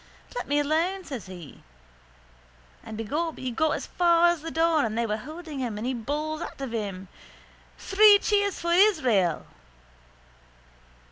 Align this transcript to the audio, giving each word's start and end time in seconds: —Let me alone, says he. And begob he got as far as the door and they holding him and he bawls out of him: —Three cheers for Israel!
—Let 0.35 0.47
me 0.47 0.57
alone, 0.59 1.03
says 1.03 1.27
he. 1.27 1.61
And 2.83 2.97
begob 2.97 3.37
he 3.37 3.51
got 3.51 3.75
as 3.75 3.85
far 3.85 4.29
as 4.29 4.41
the 4.41 4.49
door 4.49 4.83
and 4.83 4.97
they 4.97 5.05
holding 5.05 5.59
him 5.59 5.77
and 5.77 5.85
he 5.85 5.93
bawls 5.93 6.41
out 6.41 6.59
of 6.59 6.71
him: 6.73 7.07
—Three 7.77 8.17
cheers 8.17 8.59
for 8.61 8.71
Israel! 8.73 9.45